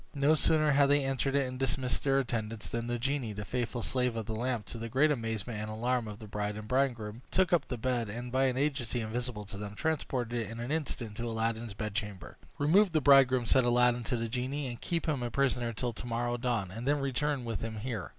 [0.15, 3.83] No sooner had they entered it and dismissed their attendants, than the genie, the faithful
[3.83, 7.21] slave of the lamp, to the great amazement and alarm of the bride and bridegroom,
[7.29, 10.71] took up the bed, and, by an agency invisible to them, transported it in an
[10.71, 12.67] instant into Aladdin's chamber, where he set it down.
[12.73, 16.07] "Remove the bridegroom," said Aladdin to the genie, "and keep him a prisoner till to
[16.07, 18.09] morrow dawn, and then return with him here."